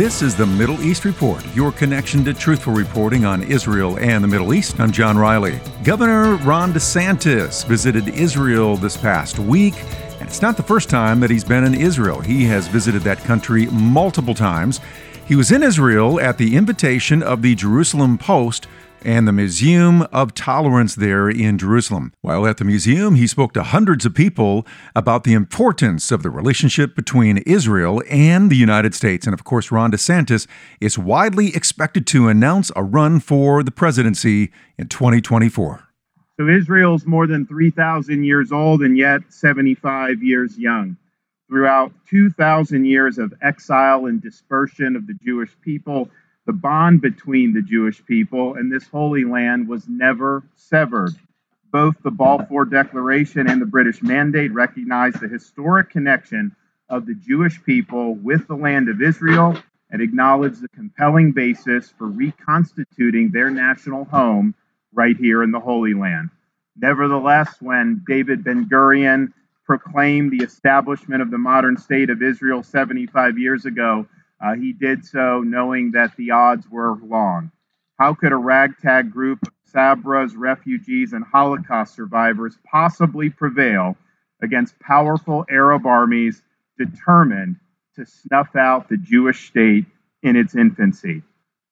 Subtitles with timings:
[0.00, 4.28] This is the Middle East Report, your connection to truthful reporting on Israel and the
[4.28, 4.80] Middle East.
[4.80, 5.60] I'm John Riley.
[5.84, 9.74] Governor Ron DeSantis visited Israel this past week.
[10.18, 12.18] And it's not the first time that he's been in Israel.
[12.20, 14.80] He has visited that country multiple times.
[15.26, 18.68] He was in Israel at the invitation of the Jerusalem Post
[19.04, 22.12] and the Museum of Tolerance there in Jerusalem.
[22.20, 26.30] While at the museum, he spoke to hundreds of people about the importance of the
[26.30, 29.26] relationship between Israel and the United States.
[29.26, 30.46] And of course, Ron DeSantis
[30.80, 35.88] is widely expected to announce a run for the presidency in 2024.
[36.38, 40.96] So Israel's more than 3,000 years old and yet 75 years young.
[41.48, 46.08] Throughout 2,000 years of exile and dispersion of the Jewish people,
[46.50, 51.12] the bond between the Jewish people and this holy land was never severed.
[51.70, 56.56] Both the Balfour Declaration and the British Mandate recognized the historic connection
[56.88, 62.08] of the Jewish people with the land of Israel and acknowledged the compelling basis for
[62.08, 64.52] reconstituting their national home
[64.92, 66.30] right here in the Holy Land.
[66.76, 69.32] Nevertheless, when David Ben Gurion
[69.64, 74.04] proclaimed the establishment of the modern state of Israel 75 years ago,
[74.40, 77.50] uh, he did so knowing that the odds were long.
[77.98, 83.96] How could a ragtag group of Sabras, refugees, and Holocaust survivors possibly prevail
[84.42, 86.42] against powerful Arab armies
[86.78, 87.56] determined
[87.96, 89.84] to snuff out the Jewish state
[90.22, 91.22] in its infancy?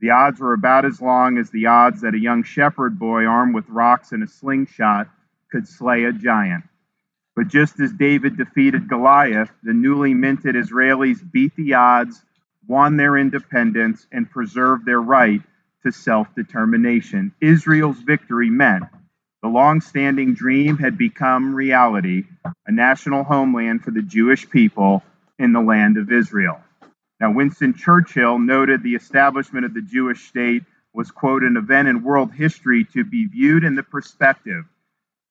[0.00, 3.54] The odds were about as long as the odds that a young shepherd boy armed
[3.54, 5.08] with rocks and a slingshot
[5.50, 6.64] could slay a giant.
[7.34, 12.22] But just as David defeated Goliath, the newly minted Israelis beat the odds
[12.66, 15.42] won their independence, and preserved their right
[15.84, 17.32] to self determination.
[17.40, 18.84] Israel's victory meant
[19.42, 22.24] the long standing dream had become reality
[22.66, 25.02] a national homeland for the Jewish people
[25.38, 26.60] in the land of Israel.
[27.20, 32.02] Now, Winston Churchill noted the establishment of the Jewish state was, quote, an event in
[32.02, 34.64] world history to be viewed in the perspective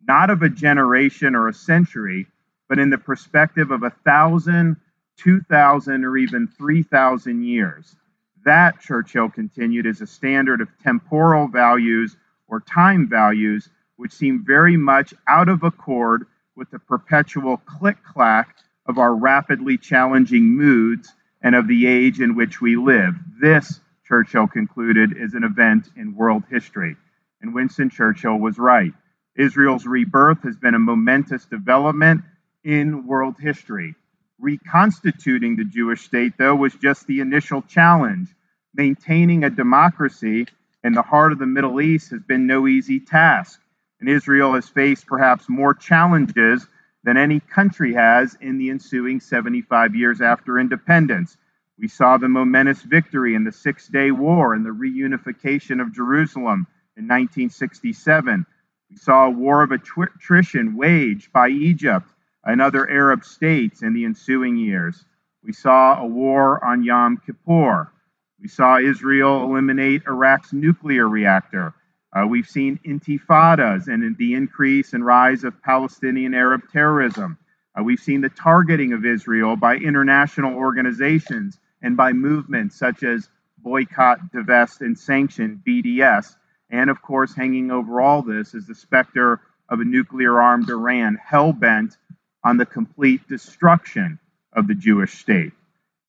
[0.08, 2.28] not of a generation or a century,
[2.70, 4.78] but in the perspective of a thousand
[5.18, 7.96] 2,000 or even 3,000 years.
[8.44, 12.18] That, Churchill continued, is a standard of temporal values
[12.48, 18.56] or time values which seem very much out of accord with the perpetual click clack
[18.88, 23.14] of our rapidly challenging moods and of the age in which we live.
[23.40, 26.96] This, Churchill concluded, is an event in world history.
[27.42, 28.94] And Winston Churchill was right.
[29.36, 32.22] Israel's rebirth has been a momentous development
[32.64, 33.96] in world history.
[34.42, 38.34] Reconstituting the Jewish state, though, was just the initial challenge.
[38.74, 40.48] Maintaining a democracy
[40.84, 43.62] in the heart of the Middle East has been no easy task,
[44.00, 46.66] and Israel has faced perhaps more challenges
[47.04, 51.38] than any country has in the ensuing 75 years after independence.
[51.78, 56.66] We saw the momentous victory in the Six Day War and the reunification of Jerusalem
[56.98, 58.46] in 1967.
[58.90, 62.08] We saw a war of attrition waged by Egypt
[62.46, 65.06] and other Arab states in the ensuing years.
[65.44, 67.92] We saw a war on Yom Kippur.
[68.40, 71.74] We saw Israel eliminate Iraq's nuclear reactor.
[72.14, 77.38] Uh, we've seen intifadas and the increase and rise of Palestinian Arab terrorism.
[77.78, 83.30] Uh, we've seen the targeting of Israel by international organizations and by movements such as
[83.60, 86.36] Boycott, Divest, and Sanction, BDS.
[86.70, 91.18] And of course, hanging over all this is the specter of a nuclear armed Iran
[91.24, 91.98] hell bent
[92.44, 94.20] on the complete destruction
[94.54, 95.54] of the Jewish state.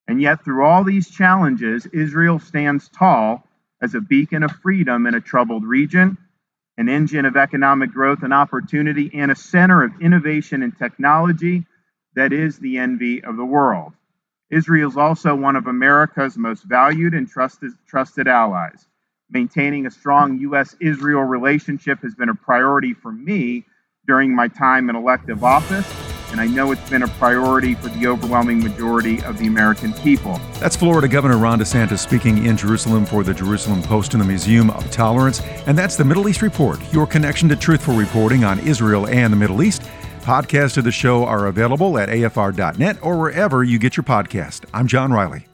[0.09, 3.47] And yet, through all these challenges, Israel stands tall
[3.81, 6.17] as a beacon of freedom in a troubled region,
[6.77, 11.67] an engine of economic growth and opportunity, and a center of innovation and technology
[12.15, 13.93] that is the envy of the world.
[14.51, 18.87] Israel is also one of America's most valued and trusted, trusted allies.
[19.31, 20.77] Maintaining a strong U.S.
[20.79, 23.65] Israel relationship has been a priority for me
[24.07, 28.07] during my time in elective office and I know it's been a priority for the
[28.09, 30.41] overwhelming majority of the American people.
[30.55, 34.71] That's Florida Governor Ron DeSantis speaking in Jerusalem for the Jerusalem Post and the Museum
[34.71, 35.41] of Tolerance.
[35.67, 39.37] And that's the Middle East Report, your connection to truthful reporting on Israel and the
[39.37, 39.83] Middle East.
[40.23, 44.65] Podcasts of the show are available at afr.net or wherever you get your podcast.
[44.73, 45.47] I'm John Riley.